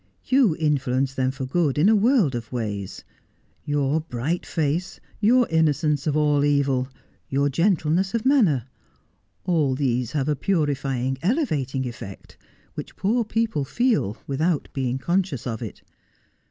You 0.25 0.55
influence 0.55 1.13
them 1.13 1.29
for 1.29 1.45
good 1.45 1.77
in 1.77 1.87
a 1.87 1.95
world 1.95 2.33
of 2.33 2.51
ways. 2.51 3.03
Your 3.65 3.99
bright 4.01 4.47
face, 4.47 4.99
your 5.19 5.47
innocence 5.49 6.07
of 6.07 6.17
all 6.17 6.43
evil, 6.43 6.87
your 7.29 7.49
gentleness 7.49 8.15
of 8.15 8.25
manner, 8.25 8.65
all 9.43 9.75
these 9.75 10.13
have 10.13 10.27
a 10.27 10.35
purifying, 10.35 11.19
elevating 11.21 11.87
effect, 11.87 12.35
which 12.73 12.95
poor 12.95 13.23
people 13.23 13.63
feel 13.63 14.17
without 14.25 14.69
being 14.73 14.97
conscious 14.97 15.45
of 15.45 15.61
it. 15.61 15.83